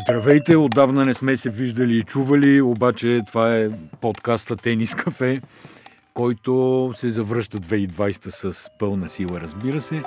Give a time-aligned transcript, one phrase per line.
[0.00, 3.68] Здравейте, отдавна не сме се виждали и чували, обаче това е
[4.00, 5.40] подкаста Тенис Кафе,
[6.14, 10.02] който се завръща 2020 с пълна сила, разбира се.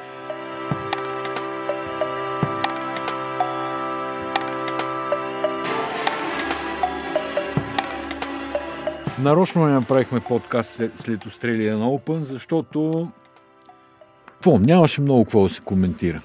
[9.19, 13.07] Нарочно не направихме подкаст след Australian Open, защото
[14.25, 14.59] какво?
[14.59, 16.21] Нямаше много какво да се коментира.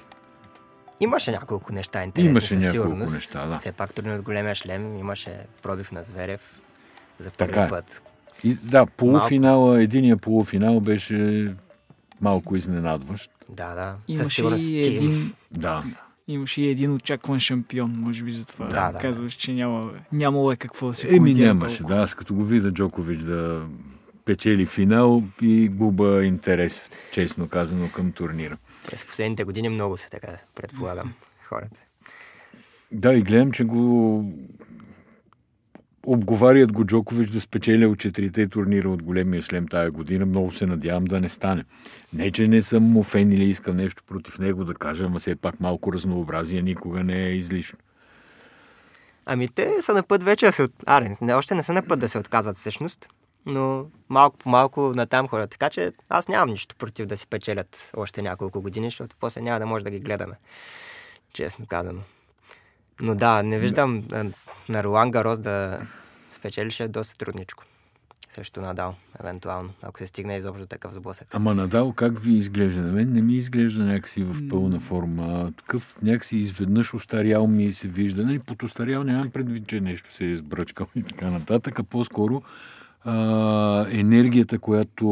[0.99, 3.13] Имаше няколко неща интересни Имаше със няколко сигурност.
[3.13, 3.57] неща, да.
[3.57, 6.59] Все пак турнир от големия шлем имаше пробив на Зверев
[7.19, 7.67] за първи Така е.
[7.69, 8.01] път.
[8.43, 11.51] И, да, полуфинала, единия полуфинал беше
[12.21, 13.31] малко изненадващ.
[13.49, 13.95] Да, да.
[14.07, 15.83] Със Имаше сигурност и един, Да.
[16.27, 18.99] имаше и един очакван шампион, може би затова Да, да.
[18.99, 21.95] казваш, че няма, нямало е какво да се Еми нямаше, толкова.
[21.95, 22.01] да.
[22.01, 23.61] Аз като го видя Джокович да
[24.27, 28.57] печели финал и губа интерес, честно казано, към турнира.
[28.87, 31.13] През последните години много се така, предполагам,
[31.43, 31.79] хората.
[32.91, 34.23] Да, и гледам, че го
[36.05, 40.25] обговарят го Джокович да спечеля от четирите турнира от големия шлем тая година.
[40.25, 41.63] Много се надявам да не стане.
[42.13, 45.35] Не, че не съм му фен или искам нещо против него да кажа, ама все
[45.35, 47.79] пак малко разнообразие никога не е излишно.
[49.25, 50.63] Ами те са на път вече да се...
[50.63, 50.73] От...
[50.85, 53.09] Аре, още не са на път да се отказват всъщност,
[53.47, 55.47] но малко по малко натам хора.
[55.47, 59.59] Така че аз нямам нищо против да си печелят още няколко години, защото после няма
[59.59, 60.35] да може да ги гледаме.
[61.33, 62.01] Честно казано.
[63.01, 64.25] Но да, не виждам а,
[64.69, 65.79] на Ролан Гарос да
[66.31, 67.63] спечели, ще е доста трудничко.
[68.31, 71.27] Също Надал, евентуално, ако се стигне изобщо такъв сблъсък.
[71.31, 72.81] Ама Надал как ви изглежда?
[72.81, 75.53] На мен не ми изглежда някакси в пълна форма.
[75.57, 78.25] Такъв някакси изведнъж устарял ми се вижда.
[78.25, 82.41] Нали, под устарял нямам предвид, че нещо се е сбръчкал и така нататък, а по-скоро
[83.07, 85.07] а, енергията, която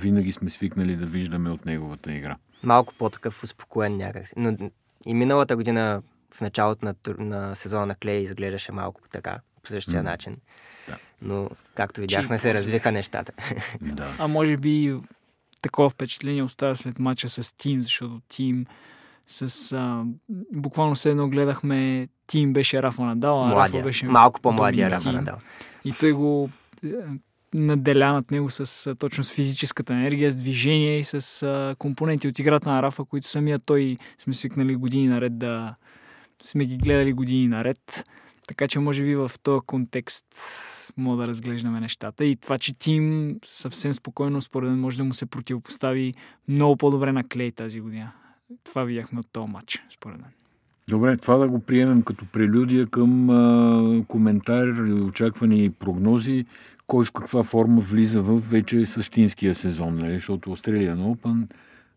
[0.00, 2.36] винаги сме свикнали да виждаме от неговата игра.
[2.62, 4.24] малко по-такъв успокоен някак.
[4.36, 4.56] Но
[5.06, 6.02] и миналата година
[6.34, 10.10] в началото на, на сезона на Клей изглеждаше малко така, по същия М.
[10.10, 10.36] начин.
[10.88, 10.96] Да.
[11.22, 13.32] Но, както видяхме, се развиха нещата.
[13.80, 14.14] Да.
[14.18, 14.96] А може би
[15.62, 18.66] такова впечатление остава след мача с Тим, защото Тим
[19.26, 19.72] с...
[19.72, 20.04] А,
[20.52, 23.56] буквално все едно гледахме Тим беше Рафа Надал, а.
[23.56, 25.12] Рафа беше Малко по-младия Рафа.
[25.12, 25.38] Надал.
[25.84, 26.50] И той го
[26.84, 26.88] е,
[27.54, 32.38] наделя над него с точно с физическата енергия, с движение и с а, компоненти от
[32.38, 35.74] играта на Рафа, които самия той сме свикнали години наред да
[36.42, 38.04] сме ги гледали години наред.
[38.48, 40.26] Така че може би в този контекст
[40.96, 42.24] мога да разглеждаме нещата.
[42.24, 46.14] И това, че Тим съвсем спокойно, според мен, може да му се противопостави
[46.48, 48.12] много по-добре на Клей тази година.
[48.64, 50.30] Това видяхме от този матч, според мен.
[50.88, 54.66] Добре, това да го приемем като прелюдия към а, коментар,
[55.42, 56.44] и прогнози,
[56.86, 60.14] кой в каква форма влиза в вече същинския сезон, нали?
[60.14, 61.46] защото Australian Open,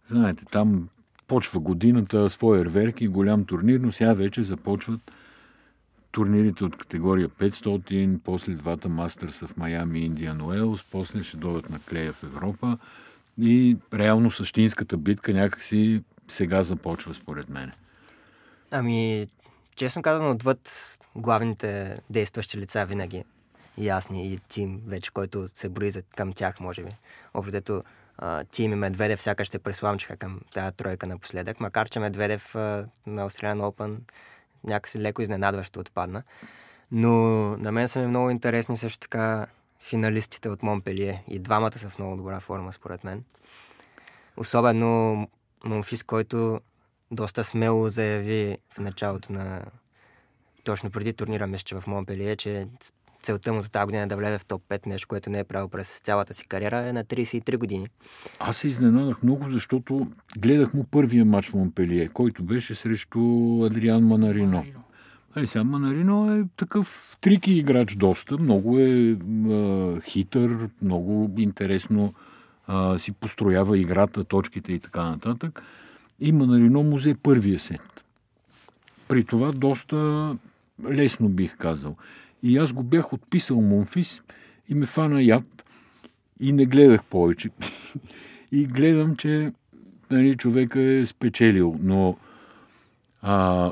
[0.08, 0.90] знаете, там
[1.28, 5.12] почва годината с фойерверки, голям турнир, но сега вече започват
[6.12, 11.70] турнирите от категория 500, после двата мастърса в Майами и Индиан Уелс, после ще дойдат
[11.70, 12.78] на Клея в Европа
[13.42, 17.72] и реално същинската битка някакси сега започва според мен.
[18.72, 19.28] Ами,
[19.76, 20.70] честно казано, отвъд
[21.16, 23.24] главните действащи лица винаги
[23.79, 26.91] ясни и Тим вече, който се брои към тях, може би.
[27.34, 27.84] Общо
[28.51, 33.29] Тим и Медведев сякаш се пресламчиха към тази тройка напоследък, макар че Медведев а, на
[33.29, 33.97] Australian Open
[34.63, 36.23] някакси леко изненадващо отпадна.
[36.91, 37.09] Но
[37.57, 39.47] на мен са ми много интересни също така
[39.79, 41.23] финалистите от Монпелие.
[41.28, 43.23] И двамата са в много добра форма, според мен.
[44.38, 45.28] Особено
[45.63, 46.59] Монфис, който
[47.11, 49.61] доста смело заяви в началото на...
[50.63, 52.67] Точно преди турнира, мисля, че в Монпелие, че
[53.22, 55.44] целта му за тази година е да влезе в топ 5, нещо, което не е
[55.44, 57.88] правил през цялата си кариера, е на 33 години.
[58.40, 60.07] Аз се изненадах много, защото
[60.38, 63.19] гледах му първия матч в Монпелие, който беше срещу
[63.66, 64.66] Адриан Манарино.
[65.35, 69.18] Ай, сега Манарино е такъв трики играч доста, много е
[69.50, 72.13] а, хитър, много интересно
[72.68, 75.63] а, си построява играта, точките и така нататък.
[76.19, 78.03] И Манарино му взе първия сет.
[79.08, 80.35] При това доста
[80.90, 81.96] лесно бих казал.
[82.44, 84.22] И аз го бях отписал Монфис
[84.70, 85.64] и ме фана яд
[86.40, 87.50] и не гледах повече.
[88.52, 89.53] и гледам, че
[90.12, 92.18] нали, човека е спечелил, но
[93.22, 93.72] а,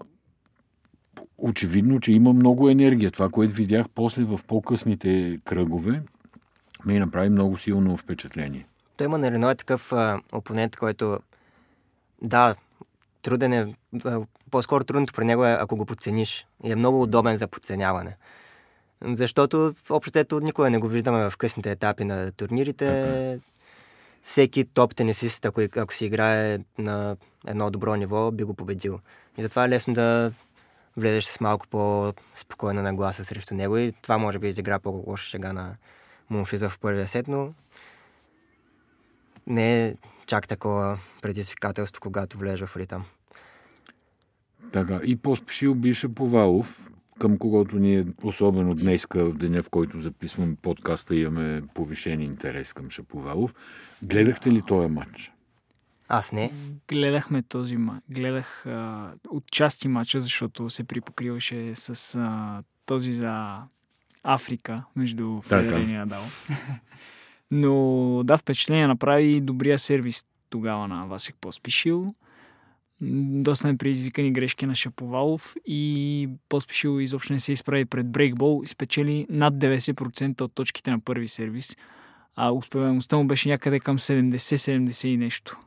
[1.37, 3.11] очевидно, че има много енергия.
[3.11, 6.01] Това, което видях после в по-късните кръгове,
[6.85, 8.65] ми направи много силно впечатление.
[8.97, 11.19] Той има на Рено е такъв а, опонент, който
[12.21, 12.55] да,
[13.21, 13.75] труден е,
[14.05, 14.21] а,
[14.51, 16.45] по-скоро трудното при него е ако го подцениш.
[16.63, 18.17] И е много удобен за подценяване.
[19.01, 23.39] Защото общото никога не го виждаме в късните етапи на турнирите.
[24.23, 27.17] Всеки топ тенисист, ако, ако си играе на
[27.47, 28.99] едно добро ниво, би го победил.
[29.37, 30.31] И затова е лесно да
[30.97, 35.75] влезеш с малко по-спокойна нагласа срещу него и това може би изигра по-лоша шега на
[36.29, 37.53] Мунфиза в първия сет, но
[39.47, 39.95] не е
[40.25, 43.05] чак такова предизвикателство, когато влежа в ритъм.
[44.71, 50.57] Така, и по-спешил би Шаповалов, към когото ние, особено днес, в деня, в който записвам
[50.61, 53.53] подкаста, имаме повишен интерес към Шаповалов.
[54.03, 55.31] Гледахте ли този матч?
[56.09, 56.51] Аз не.
[56.87, 58.03] Гледахме този матч.
[58.09, 63.57] Гледах а, отчасти матча, защото се припокриваше с а, този за
[64.23, 66.23] Африка между Федерер и Надал.
[67.51, 72.15] Но да, впечатление направи добрия сервис тогава на Васик Поспишил.
[73.01, 79.27] Доста непредизвикани грешки на Шаповалов и Поспишил изобщо не се изправи пред брейкбол и спечели
[79.29, 81.75] над 90% от точките на първи сервис.
[82.35, 85.59] А успеваемостта му беше някъде към 70-70 и нещо.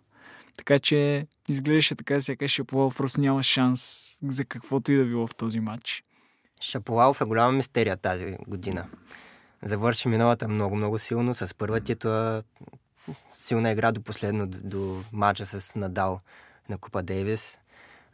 [0.57, 5.35] Така че изглеждаше така каже, Шаповалов просто няма шанс за каквото и да било в
[5.35, 6.05] този матч.
[6.63, 8.87] Шаповалов е голяма мистерия тази година.
[9.63, 12.43] Завърши миналата много-много силно с първа титла.
[13.33, 16.21] Силна игра до последно, до матча с Надал
[16.71, 17.59] на Купа Дейвис.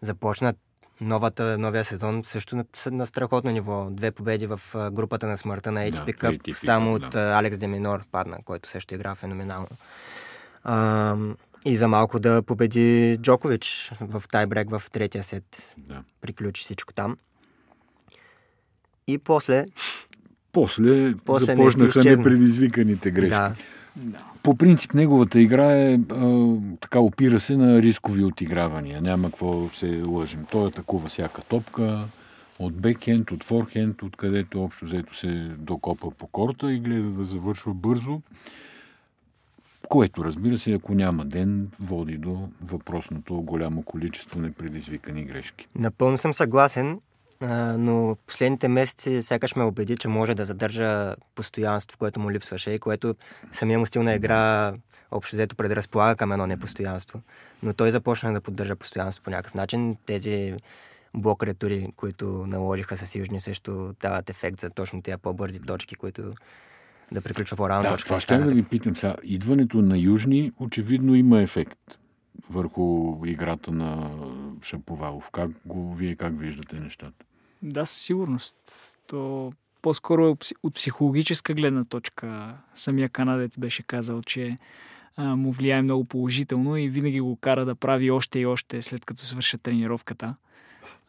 [0.01, 0.55] Започна
[1.01, 3.89] новата, новия сезон също на, на страхотно ниво.
[3.91, 4.61] Две победи в
[4.93, 7.07] групата на смъртта на ATP да, Cup, ATP, само да.
[7.07, 9.69] от Алекс Деминор падна, който също игра феноменално.
[10.65, 11.17] А,
[11.65, 15.75] и за малко да победи Джокович в тайбрек в третия сет.
[15.79, 16.03] Да.
[16.21, 17.17] Приключи всичко там.
[19.07, 19.67] И после...
[20.53, 23.31] После, после започнаха непредизвиканите грешки.
[23.31, 23.55] Да.
[23.97, 24.19] Да.
[24.43, 29.03] По принцип неговата игра е а, така опира се на рискови отигравания.
[29.03, 30.47] Няма какво се лъжим.
[30.51, 32.05] Той атакува всяка топка
[32.59, 37.75] от бекхенд, от форхенд, откъдето общо взето се докопа по корта и гледа да завършва
[37.75, 38.21] бързо.
[39.89, 45.69] Което, разбира се, ако няма ден, води до въпросното голямо количество непредизвикани грешки.
[45.75, 47.01] Напълно съм съгласен,
[47.79, 52.79] но последните месеци сякаш ме убеди, че може да задържа постоянство, което му липсваше и
[52.79, 53.15] което
[53.53, 54.75] самия му стил на игра
[55.11, 57.21] общо взето предразполага към едно непостоянство.
[57.63, 59.97] Но той започна да поддържа постоянство по някакъв начин.
[60.07, 60.55] Тези
[61.15, 66.33] блок ретури, които наложиха с Южни, също дават ефект за точно тези по-бързи точки, които
[67.13, 68.09] да приключва по-рано да, точка.
[68.09, 69.15] Това ще да ви питам сега.
[69.23, 71.99] Идването на Южни очевидно има ефект
[72.51, 74.11] върху играта на
[74.63, 75.31] Шаповалов.
[75.31, 77.25] Как го, вие как виждате нещата?
[77.63, 78.57] Да, със сигурност.
[79.07, 84.59] То по-скоро от психологическа гледна точка самия канадец беше казал, че
[85.17, 89.05] а, му влияе много положително и винаги го кара да прави още и още след
[89.05, 90.35] като свърша тренировката.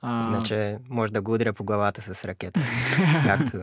[0.01, 0.27] А...
[0.27, 2.59] Иначе може да го удря по главата с ракета.
[3.25, 3.57] както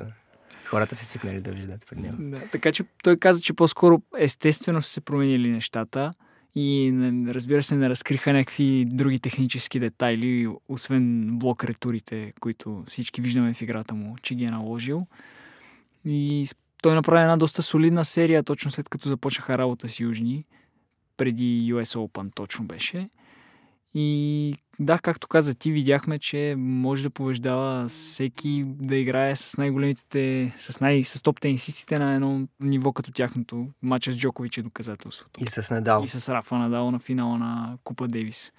[0.65, 2.17] хората се свикнали да виждат пред него.
[2.19, 6.11] Да, така че той каза, че по-скоро естествено са се променили нещата
[6.57, 6.93] и
[7.29, 13.63] разбира се не разкриха някакви други технически детайли, освен блок ретурите, които всички виждаме в
[13.63, 15.07] играта му, че ги е наложил.
[16.05, 16.47] И
[16.83, 20.45] той направи една доста солидна серия, точно след като започнаха работа с Южни,
[21.17, 23.09] преди US Open точно беше.
[23.95, 30.53] И да, както каза ти, видяхме, че може да побеждава всеки да играе с най-големите,
[30.57, 33.67] с, най- с топ тенисистите на едно ниво като тяхното.
[33.83, 35.45] Мача с Джокович е доказателството.
[35.45, 36.03] И с Надал.
[36.05, 38.53] И с Рафа Надал на финала на Купа Девис.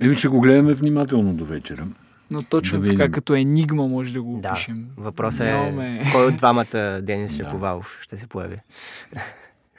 [0.00, 1.86] Еми ще го гледаме внимателно до вечера.
[2.30, 4.88] Но точно да така, като енигма може да го опишем.
[4.96, 6.02] Да, въпросът е ме...
[6.12, 8.56] кой от двамата Денис Шаповалов ще се появи.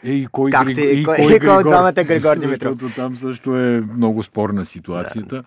[0.06, 1.00] Е, и кой, Както Гри...
[1.00, 2.78] и, кой, и кой от двамата Григор Димитров.
[2.80, 5.36] Защото там също е много спорна ситуацията.
[5.36, 5.44] Да.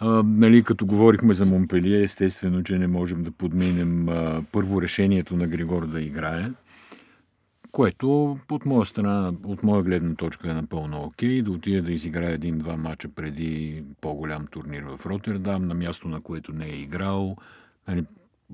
[0.00, 5.36] А, нали, като говорихме за Монпелие, естествено, че не можем да подменим а, първо решението
[5.36, 6.50] на Григор да играе,
[7.72, 12.32] което от моя страна, от моя гледна точка е напълно окей, да отиде да изиграе
[12.32, 17.36] един-два мача преди по-голям турнир в Роттердам, на място на което не е играл.
[17.88, 18.04] Нали,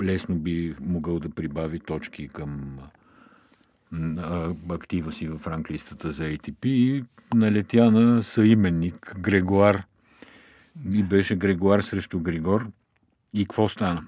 [0.03, 2.79] лесно би могъл да прибави точки към
[4.71, 9.83] актива си в ранглистата за ATP и налетя на съименник Грегуар.
[10.95, 12.71] И беше Грегуар срещу Григор.
[13.35, 14.07] И какво стана?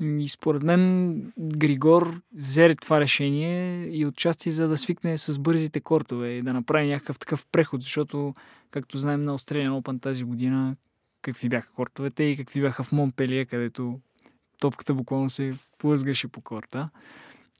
[0.00, 6.28] И според мен Григор взе това решение и отчасти за да свикне с бързите кортове
[6.28, 8.34] и да направи някакъв такъв преход, защото,
[8.70, 10.76] както знаем на Australian Open тази година,
[11.22, 14.00] какви бяха кортовете и какви бяха в Монпелие, където
[14.58, 16.88] топката буквално се плъзгаше по корта.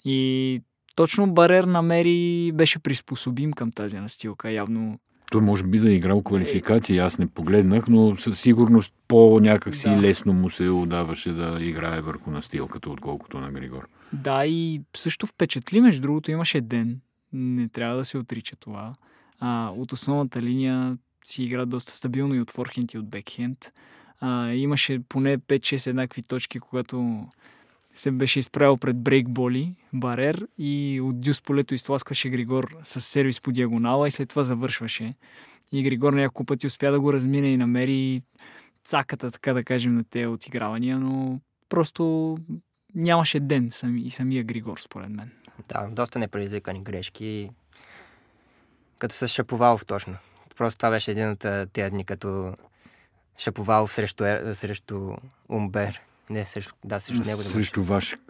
[0.04, 0.62] И
[0.96, 4.50] точно Барер намери, беше приспособим към тази настилка.
[4.50, 4.98] Явно
[5.30, 10.00] той може би да е играл квалификации, аз не погледнах, но със сигурност по-някакси да.
[10.00, 13.88] лесно му се удаваше да играе върху настилката, отколкото на Григор.
[14.12, 17.00] Да, и също впечатли, между другото, имаше ден.
[17.32, 18.92] Не трябва да се отрича това.
[19.40, 23.72] А, от основната линия си игра доста стабилно и от форхенд и от бекхенд.
[24.20, 27.26] А, имаше поне 5-6 еднакви точки, когато
[27.96, 33.52] се беше изправил пред брейкболи, барер и от дюс полето изтласкваше Григор с сервис по
[33.52, 35.14] диагонала и след това завършваше.
[35.72, 38.22] И Григор няколко пъти успя да го размине и намери
[38.84, 42.36] цаката, така да кажем, на тези отигравания, но просто
[42.94, 45.30] нямаше ден сами, и самия Григор, според мен.
[45.68, 47.50] Да, доста непредизвикани грешки.
[48.98, 50.16] Като с Шаповалов точно.
[50.56, 52.54] Просто това беше един от тези дни, като
[53.38, 55.14] Шаповалов срещу, срещу
[55.48, 56.00] Умбер.
[56.30, 57.38] Не, срещу, да, срещу него.
[57.38, 58.20] Да Срещу Вашек,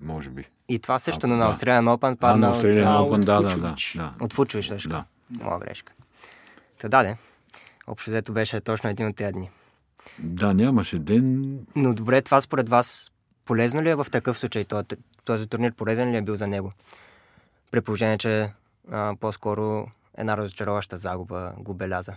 [0.00, 0.48] може би.
[0.68, 1.54] И това също А, на да.
[1.54, 4.14] Australian Open А, падна на Australian а, Open, от да, да, да, да.
[4.20, 4.82] от Фучович.
[4.82, 5.04] Да.
[5.30, 5.92] Моя грешка.
[6.78, 7.16] Та даде.
[7.86, 9.50] Общо взето беше точно един от тези дни.
[10.18, 11.58] Да, нямаше ден.
[11.76, 13.12] Но добре, това според вас
[13.44, 14.64] полезно ли е в такъв случай?
[14.64, 14.84] Този,
[15.24, 16.72] този турнир полезен ли е бил за него?
[17.70, 18.52] При положение, че
[18.90, 19.86] а, по-скоро
[20.18, 22.12] една разочароваща загуба го беляза.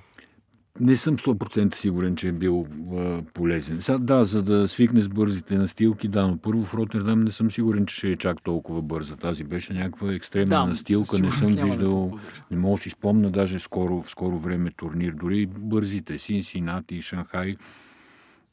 [0.79, 3.81] Не съм 100% сигурен, че е бил а, полезен.
[3.81, 7.51] Сега, да, за да свикне с бързите настилки, да, но първо в Роттердам не съм
[7.51, 9.15] сигурен, че ще е чак толкова бърза.
[9.15, 11.19] Тази беше някаква екстремна Да, настилка.
[11.19, 12.19] Не съм е виждал,
[12.51, 15.11] не мога да си спомня даже скоро, в скоро време турнир.
[15.11, 17.55] Дори бързите, Синсинати и Шанхай,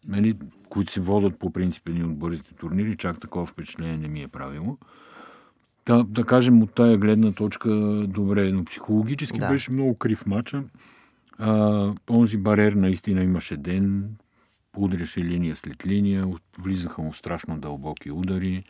[0.09, 0.35] нали,
[0.69, 4.29] които се водят по принцип едни от бързите турнири, чак такова впечатление не ми е
[4.29, 4.79] правило.
[5.85, 7.69] Та, да кажем от тая гледна точка,
[8.09, 9.49] добре, но психологически Да.
[9.49, 10.63] беше много крив матча.
[11.39, 14.17] А, онзи барер наистина имаше ден,
[14.77, 16.27] удряше линия след линия,
[16.59, 18.65] влизаха му страшно дълбоки удари,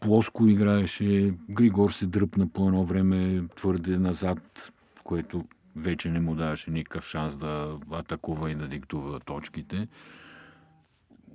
[0.00, 4.72] плоско играеше, Григор се дръпна по едно време твърде назад,
[5.04, 5.44] което
[5.76, 9.88] вече не му даваше никакъв шанс да атакува и да диктува точките.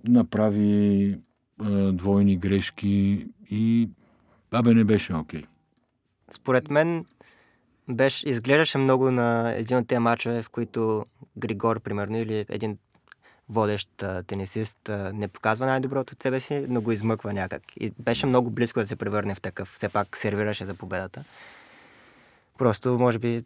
[0.07, 1.17] Направи
[1.59, 3.89] а, двойни грешки и
[4.51, 5.43] абе не беше окей.
[6.31, 7.05] Според мен
[7.89, 11.05] беше, изглеждаше много на един от тези мачове, в които
[11.37, 12.77] Григор, примерно, или един
[13.49, 17.61] водещ а, тенисист а, не показва най-доброто от себе си, но го измъква някак.
[17.79, 19.67] И беше много близко да се превърне в такъв.
[19.67, 21.23] Все пак сервираше за победата.
[22.57, 23.43] Просто, може би,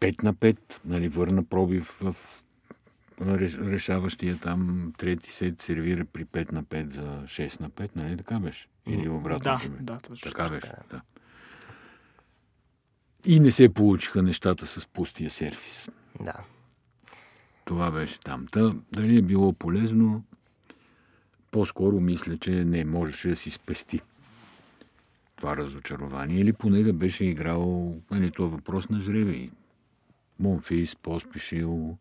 [0.00, 2.16] 5 на 5, нали, върна пробив в
[3.20, 8.16] реш- решаващия там трети сет, сервира при 5 на 5 за 6 на 5, нали
[8.16, 8.68] така беше?
[8.86, 9.52] Или обратно?
[9.52, 9.58] Да,
[9.94, 10.30] да, точно.
[10.30, 11.00] Така беше, да.
[13.26, 15.88] И не се получиха нещата с пустия сервис.
[16.20, 16.34] да.
[17.64, 18.46] Това беше там.
[18.46, 20.24] Та, дали е било полезно,
[21.50, 24.00] по-скоро мисля, че не можеше да си спести
[25.36, 26.40] това разочарование.
[26.40, 29.50] Или поне да беше играл, нали, това е въпрос на жребий.
[30.40, 31.96] Монфис, Поспишил,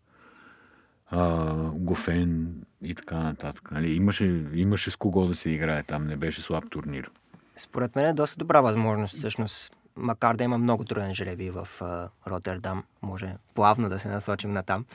[1.11, 3.71] а, Гофен и така нататък.
[3.71, 7.11] Нали, имаше, имаше с кого да се играе там, не беше слаб турнир.
[7.55, 9.76] Според мен е доста добра възможност, всъщност.
[9.97, 14.63] Макар да има много труден жребий в а, Роттердам, може плавно да се насочим на
[14.63, 14.85] там.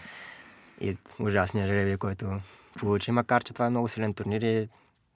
[0.81, 2.41] И ужасния жребий, който
[2.79, 4.69] получи, макар че това е много силен турнир и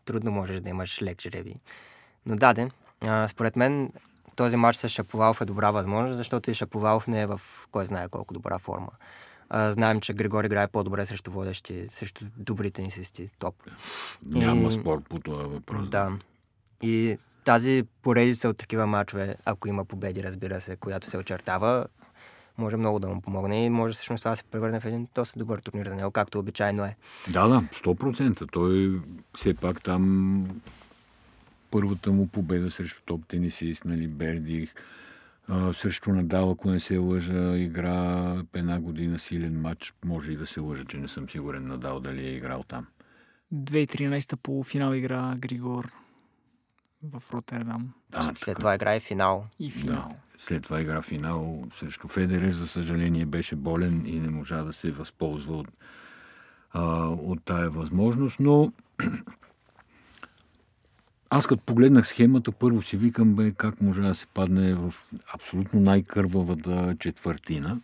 [0.04, 1.54] трудно можеш да имаш лек жребий.
[2.26, 2.70] Но даде,
[3.06, 3.92] а, според мен
[4.36, 7.40] този матч с Шаповалов е добра възможност, защото и Шаповалов не е в
[7.70, 8.88] кой знае колко добра форма.
[9.48, 13.54] А, знаем, че Григор играе по-добре срещу водещи, срещу добрите инсисти, топ.
[14.26, 15.88] Няма И- спор по това въпрос.
[15.88, 16.12] Да.
[16.82, 21.86] И тази поредица от такива мачове, ако има победи, разбира се, която се очертава,
[22.58, 25.38] може много да му помогне и може всъщност това да се превърне в един доста
[25.38, 26.96] добър турнир за него, както обичайно е.
[27.30, 28.52] Да, да, 100%.
[28.52, 29.00] Той
[29.34, 30.46] все пак там
[31.70, 34.74] първата му победа срещу топ тенисист, нали, Бердих,
[35.48, 39.94] а, срещу Надал, ако не се лъжа, игра една година силен матч.
[40.04, 42.86] Може и да се лъжа, че не съм сигурен Надал дали е играл там.
[43.54, 46.05] 2013 полуфинал игра Григор
[47.12, 47.92] в Роттердам.
[48.10, 48.58] Да, След така.
[48.58, 49.46] това играе финал.
[49.58, 49.78] И Да.
[49.78, 50.08] финал.
[50.38, 54.90] След това игра финал срещу Федерер, за съжаление, беше болен и не можа да се
[54.90, 55.68] възползва от,
[56.70, 58.72] а, от тая възможност, но
[61.30, 64.94] аз като погледнах схемата, първо си викам, бе, как може да се падне в
[65.34, 67.80] абсолютно най-кървавата четвъртина.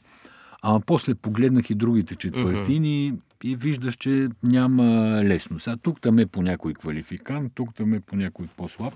[0.63, 4.85] А после погледнах и другите четвъртини и виждаш, че няма
[5.25, 5.61] лесно.
[5.61, 8.95] Сега тук там е по някой квалификант, тук там е по някой по-слаб,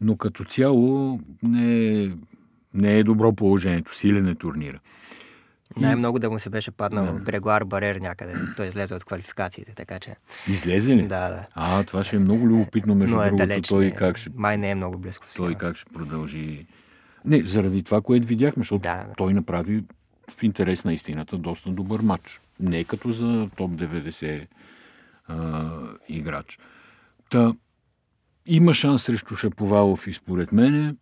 [0.00, 2.10] но като цяло не е,
[2.74, 3.94] не е добро положението.
[3.94, 4.78] Силен е турнира.
[5.76, 8.34] Най-много да му се беше паднал Грегуар Барер някъде.
[8.56, 10.16] Той излезе от квалификациите, така че...
[10.48, 11.02] Излезе ли?
[11.02, 11.46] Да, да.
[11.54, 13.68] А, това ще е много любопитно, между Но е другото, далеч.
[13.68, 16.66] той не, как ще Май не е много близко той как ще продължи.
[17.24, 19.14] Не, заради това, което видяхме, защото Да, да.
[19.16, 19.84] той направи
[20.38, 22.40] в интерес на истината доста добър матч.
[22.60, 24.46] Не като за топ 90
[25.28, 25.70] а,
[26.08, 26.58] играч.
[27.30, 27.52] Та,
[28.46, 30.94] има шанс срещу Шаповалов и според мене.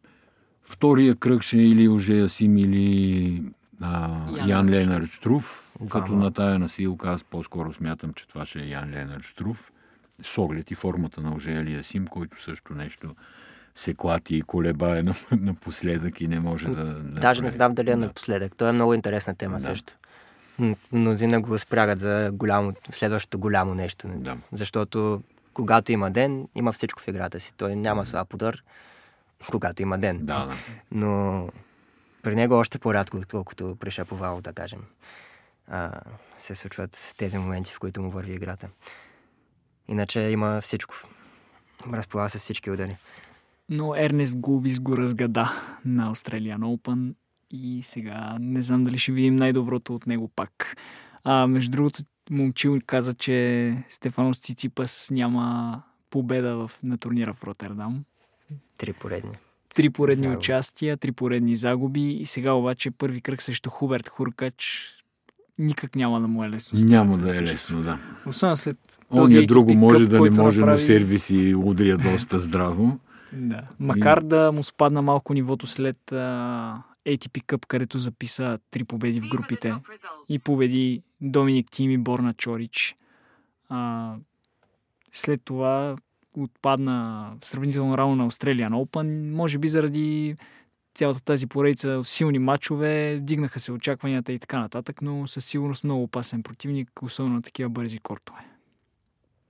[0.65, 3.43] Втория кръг ще е или Оже Асим, или
[3.81, 8.61] а, Ян Ян Ленард Штруф, като на тая насилка аз по-скоро смятам, че това ще
[8.61, 9.73] е Ян Ленард Штруф,
[10.23, 13.15] с оглед и формата на Ожелия Сим, който също нещо
[13.75, 16.85] се клати и колебае на- напоследък и не може да...
[16.85, 17.99] да Даже не знам дали е Да.
[17.99, 18.57] напоследък.
[18.57, 19.61] Това е много интересна тема Да.
[19.61, 19.93] също.
[20.93, 24.09] Мнозина го спрягат за голямо, следващото голямо нещо.
[24.09, 24.37] Да.
[24.53, 25.23] Защото
[25.55, 27.55] когато има ден, има всичко в играта си.
[27.57, 28.63] Той няма слаб удар,
[29.51, 30.19] когато има ден.
[30.19, 30.55] Да, да.
[30.93, 31.49] Но
[32.23, 34.81] при него още по-рядко, отколкото при Шаповало, да кажем.
[35.69, 36.01] А,
[36.39, 38.69] се случват тези моменти, в които му върви играта.
[39.89, 40.95] Иначе има всичко.
[41.93, 42.97] Разполага се с всички удари.
[43.69, 45.53] Но Ернест Губис го разгада
[45.85, 47.15] на Australian Open
[47.55, 50.77] и сега не знам дали ще видим най-доброто от него пак.
[51.25, 58.05] А, между другото, Момчил каза, че Стефанос Циципас няма победа в, на турнира в Роттердам.
[58.79, 59.31] Три поредни.
[59.75, 60.39] Три поредни Загуби.
[60.39, 64.91] участия, три поредни загуби и сега обаче първи кръг срещу Хуберт Хуркач
[65.59, 66.81] никак няма да му е лесно.
[66.81, 67.99] Няма да е лесно, да.
[68.27, 72.99] Особено след този Оня друго може да не може, но направи- сервиси удря доста здраво.
[73.33, 73.61] Да.
[73.81, 79.29] Макар да му спадна малко нивото след а, ATP Cup, където записа три победи в
[79.29, 79.75] групите
[80.29, 82.97] и победи Доминик Тим и Борна Чорич.
[83.69, 84.15] А,
[85.13, 85.97] след това
[86.37, 90.37] отпадна сравнително рано на Australian Open, може би заради
[90.95, 96.03] цялата тази поредица силни матчове, дигнаха се очакванията и така нататък, но със сигурност много
[96.03, 98.41] опасен противник, особено на такива бързи кортове.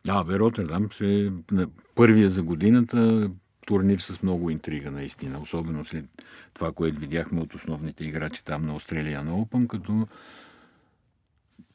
[0.04, 1.32] Да, бе, Роттердам ще
[1.94, 3.30] първия за годината
[3.66, 5.38] турнир с много интрига, наистина.
[5.38, 6.04] Особено след
[6.54, 10.06] това, което видяхме от основните играчи там на Australian Open, като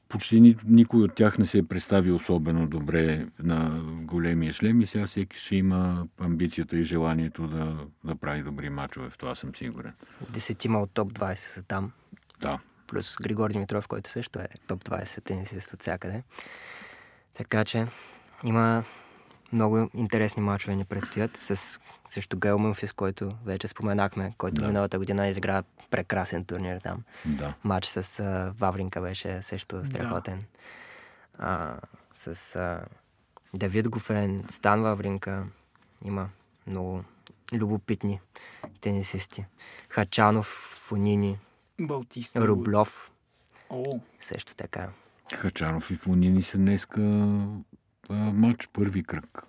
[0.09, 4.85] почти ни, никой от тях не се е представил особено добре на големия шлем и
[4.85, 9.09] сега всеки ще има амбицията и желанието да, да прави добри мачове.
[9.09, 9.93] В това съм сигурен.
[10.33, 11.91] Десетима от топ 20 са там.
[12.41, 12.59] Да.
[12.87, 16.23] Плюс Григор Димитров, който също е топ 20 тенисист от всякъде.
[17.33, 17.87] Така че
[18.43, 18.83] има
[19.53, 24.67] много интересни мачове ни предстоят с също Гейл Мънфис, който вече споменахме, който Да.
[24.67, 27.03] миналата година изигра прекрасен турнир там.
[27.25, 27.53] Да.
[27.63, 30.41] Матч с а, Вавринка беше също страхотен.
[31.37, 31.75] А,
[32.15, 32.85] с а,
[33.53, 35.45] Давид Гофен, Стан Вавринка.
[36.05, 36.29] Има
[36.67, 37.03] много
[37.53, 38.19] любопитни
[38.81, 39.45] тенисисти.
[39.89, 40.47] Хачанов,
[40.87, 41.37] Фунини,
[41.81, 42.47] Балтиста.
[42.47, 43.11] Рублев
[43.69, 44.89] О, също така.
[45.33, 47.01] Хачанов и Фунини са днеска
[48.13, 49.43] матч, първи кръг.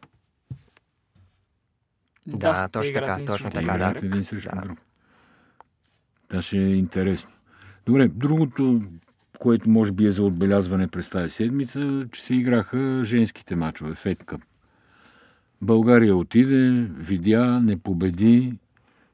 [2.27, 4.07] Да, те точно така, точно така, да.
[4.07, 4.61] един срещу Да.
[4.61, 4.79] друг.
[6.29, 7.31] Това ще е интересно.
[7.87, 8.81] Добре, другото,
[9.39, 14.25] което може би е за отбелязване през тази седмица, че се играха женските мачове, Фед
[14.25, 14.41] Къп.
[15.63, 18.55] България отиде, видя, не победи.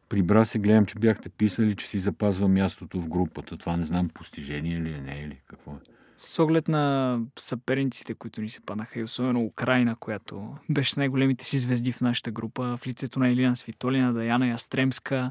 [0.09, 3.57] Прибра се, гледам, че бяхте писали, че си запазва мястото в групата.
[3.57, 5.96] Това не знам, постижение ли е, не е ли, какво е.
[6.17, 11.45] С оглед на съперниците, които ни се паднаха и особено Украина, която беше с най-големите
[11.45, 15.31] си звезди в нашата група, в лицето на Елина Свитолина, Даяна Ястремска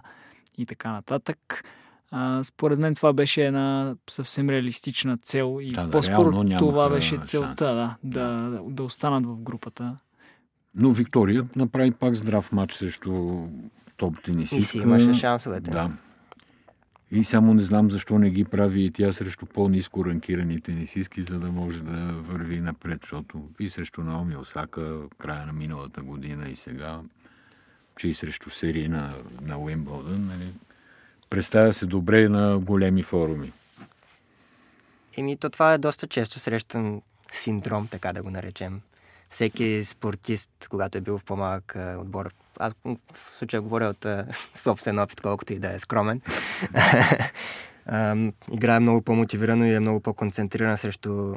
[0.57, 1.63] и така нататък.
[2.11, 7.17] А, според мен това беше една съвсем реалистична цел и Да, да, по-скоро това беше
[7.17, 9.97] целта, да, да, да останат в групата.
[10.75, 13.43] Но Виктория направи пак здрав матч срещу
[13.97, 14.57] топ тенисистка.
[14.59, 15.71] И си имаше шансовете.
[15.71, 15.91] Да.
[17.15, 21.39] И само не знам защо не ги прави и тя срещу по-низко ранкирани тенисистки, за
[21.39, 26.55] да може да върви напред, защото и срещу Наоми Осака, края на миналата година и
[26.55, 26.99] сега,
[27.97, 30.53] че и срещу серии на, на Уимбълдън, нали,
[31.29, 33.51] представя се добре на големи форуми.
[35.17, 37.01] Еми, то това е доста често срещан
[37.31, 38.81] синдром, така да го наречем.
[39.35, 42.73] Всеки спортист, когато е бил в по-малък отбор, аз
[43.13, 46.21] в случая говоря от а, собствен опит, колкото и да е скромен,
[47.85, 48.15] а,
[48.51, 51.35] играе много по-мотивирано и е много по-концентриран срещу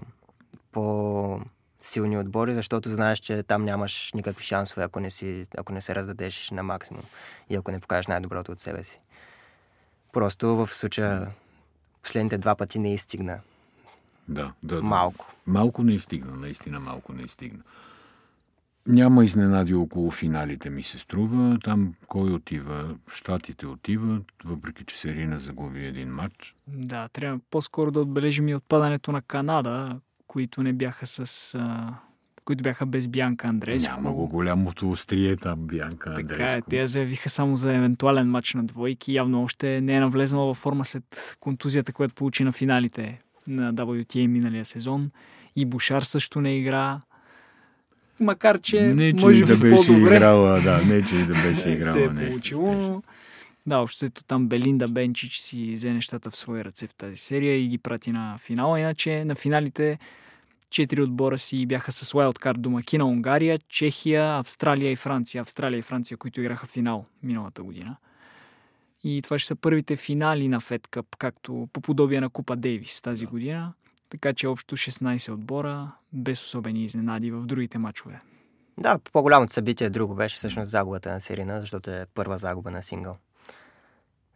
[0.72, 5.94] по-силни отбори, защото знаеш, че там нямаш никакви шансове, ако не, си, ако не се
[5.94, 7.02] раздадеш на максимум
[7.50, 9.00] и ако не покажеш най-доброто от себе си.
[10.12, 11.30] Просто в случая
[12.02, 13.40] последните два пъти не изстигна
[14.28, 14.82] Да, да, да.
[14.82, 15.32] малко.
[15.46, 17.62] Малко не изстигна, наистина малко не изстигна.
[18.88, 21.58] Няма изненади около финалите, ми се струва.
[21.64, 22.94] Там кой отива?
[23.08, 26.56] Штатите отиват, въпреки че Серина загуби един матч.
[26.66, 31.54] Да, трябва по-скоро да отбележим и отпадането на Канада, които не бяха с...
[31.54, 31.94] А,
[32.44, 33.94] които бяха без Бянка Андреско.
[33.94, 38.64] Няма го голямото острие там, Бянка Така е, те заявиха само за евентуален матч на
[38.64, 39.14] двойки.
[39.14, 44.26] Явно още не е навлезнала във форма след контузията, която получи на финалите на WTA
[44.26, 45.10] миналия сезон.
[45.56, 47.00] И Бушар също не игра.
[48.20, 51.70] Макар, че не, че може да би беше по-добре играла, да, не, че да беше
[51.70, 52.28] играла се е нещо.
[52.28, 52.72] получило.
[52.72, 53.02] но
[53.66, 57.68] Да, общото там Белинда Бенчич си взе нещата в свои ръце в тази серия и
[57.68, 58.80] ги прати на финала.
[58.80, 59.98] Иначе на финалите
[60.70, 65.42] четири отбора си бяха с Wildcard домакина Унгария, Чехия, Австралия и Франция.
[65.42, 67.96] Австралия и Франция, които играха финал миналата година.
[69.04, 73.00] И това ще са първите финали на Fed Cup, както по подобие на Купа Дейвис
[73.00, 73.30] тази да.
[73.30, 73.72] година.
[74.10, 78.20] Така че общо 16 отбора, без особени изненади в другите матчове.
[78.78, 83.16] Да, по-голямото събитие друго беше всъщност загубата на Серина, защото е първа загуба на сингъл.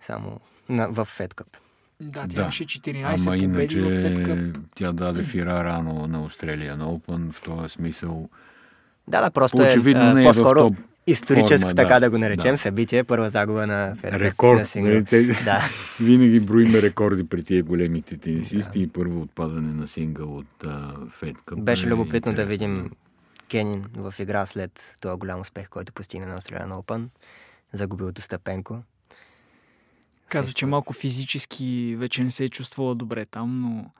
[0.01, 1.57] Само на, в Fed Cup.
[2.01, 2.43] Да, тя да.
[2.43, 4.61] имаше 14 Ама иначе в Fed Cup.
[4.75, 8.29] тя даде фира рано на Australian Open, в този смисъл.
[9.09, 12.11] Да, да, просто е, очевидно не е по-скоро в топ историческо, форма, така да, да
[12.11, 12.59] го наречем, да.
[12.59, 14.13] събитие, първа загуба на Cup.
[14.13, 14.59] Рекорд.
[14.59, 14.95] На сингъл.
[14.95, 15.63] Нали, те, Да.
[16.01, 21.61] Винаги броиме рекорди при тия големите тенисисти и първо отпадане на сингъл от uh, Cup.
[21.61, 22.91] Беше Е любопитно да видим
[23.51, 27.05] Кенин в игра след този голям успех, който постигна на Australian Open.
[27.73, 28.79] Загубил от Остапенко.
[30.29, 30.59] Каза, Също.
[30.59, 33.91] че малко физически вече не се е чувствала добре там, но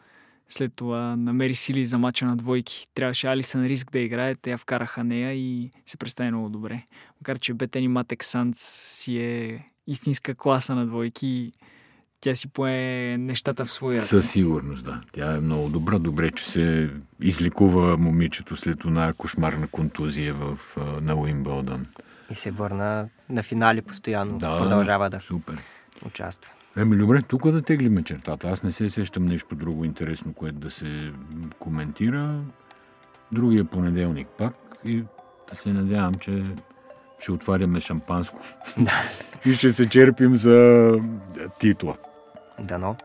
[0.49, 2.87] след това намери сили за мача на двойки.
[2.95, 6.83] Трябваше Алисън Риск да играе, те я вкараха нея и се представи много добре.
[7.21, 11.53] Макар, че Бетени Матек Санц си е истинска класа на двойки,
[12.21, 12.73] тя си пое
[13.19, 14.17] нещата в своя ръце.
[14.17, 15.01] Със сигурност, да.
[15.13, 15.99] Тя е много добра.
[15.99, 20.59] Добре, че се изликува момичето след една кошмарна контузия в,
[21.03, 21.87] на Уимбълдън.
[22.31, 24.39] И се върна на финали постоянно.
[24.39, 25.59] Да, Продължава да Супер.
[26.07, 26.53] участва.
[26.77, 28.49] Еми, добре, тук да теглиме чертата.
[28.49, 31.13] Аз не се сещам нещо друго интересно, което да се
[31.59, 32.41] коментира.
[33.33, 34.55] Другия понеделник пак
[34.85, 35.05] и
[35.51, 36.45] да се надявам, че
[37.19, 38.39] ще отваряме шампанско
[38.79, 38.93] Да.
[39.51, 40.93] и ще се черпим за
[41.59, 41.97] титла.
[42.61, 42.97] Дано.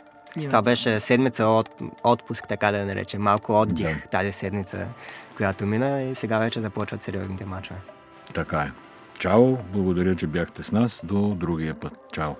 [0.49, 1.69] Това беше седмица от,
[2.03, 3.21] отпуск, така да я наречем.
[3.21, 4.10] Малко отдих Да.
[4.12, 4.88] тази седмица,
[5.38, 7.80] която мина и сега вече започват сериозните мачове.
[8.34, 8.71] Така е.
[9.19, 11.01] Чао, благодаря, че бяхте с нас.
[11.06, 11.93] До другия път.
[12.13, 12.34] Чао.